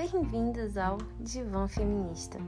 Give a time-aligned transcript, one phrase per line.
[0.00, 2.38] Bem-vindas ao Divã Feminista,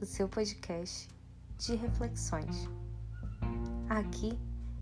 [0.00, 1.08] o seu podcast
[1.56, 2.68] de reflexões.
[3.88, 4.36] Aqui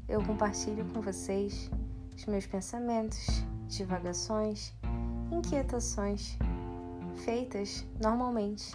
[0.08, 1.70] eu compartilho com vocês
[2.16, 4.72] os meus pensamentos, divagações,
[5.30, 6.38] inquietações,
[7.16, 8.74] feitas normalmente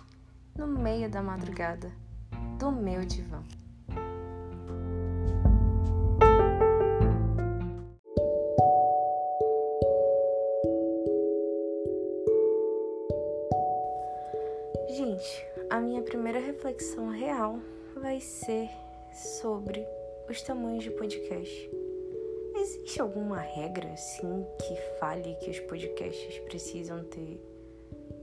[0.56, 1.92] no meio da madrugada
[2.60, 3.42] do meu divã.
[14.90, 17.60] Gente, a minha primeira reflexão real
[17.96, 18.70] vai ser
[19.14, 19.86] sobre
[20.30, 21.72] os tamanhos de podcast.
[22.56, 27.42] Existe alguma regra assim que fale que os podcasts precisam ter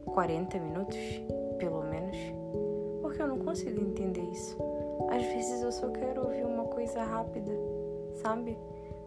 [0.04, 0.98] 40 minutos,
[1.58, 2.16] pelo menos?
[3.00, 4.56] Porque eu não consigo entender isso.
[5.10, 7.52] Às vezes eu só quero ouvir uma coisa rápida,
[8.22, 8.58] sabe?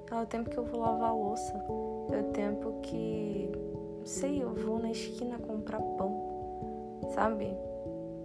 [0.10, 1.54] É o tempo que eu vou lavar a louça,
[2.12, 3.50] é o tempo que,
[4.04, 6.21] sei, eu vou na esquina comprar pão
[7.14, 7.56] sabe?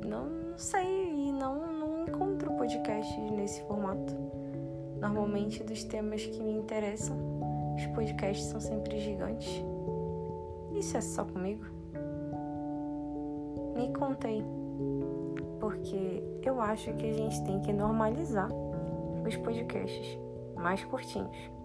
[0.05, 4.15] Não, não sei e não, não encontro podcasts nesse formato.
[5.01, 7.17] Normalmente, dos temas que me interessam,
[7.77, 9.63] os podcasts são sempre gigantes.
[10.73, 11.65] Isso é só comigo?
[13.75, 14.43] Me contei,
[15.61, 18.49] porque eu acho que a gente tem que normalizar
[19.27, 20.19] os podcasts
[20.55, 21.56] mais curtinhos.